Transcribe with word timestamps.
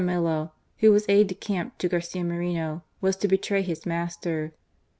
Jaramillo, 0.01 0.49
who 0.79 0.91
was 0.91 1.05
aide 1.07 1.27
de 1.27 1.35
camp 1.35 1.77
to 1.77 1.87
Garcia 1.87 2.23
Moreno, 2.23 2.81
was 3.01 3.15
to 3.17 3.27
betray 3.27 3.61
his 3.61 3.85
master. 3.85 4.51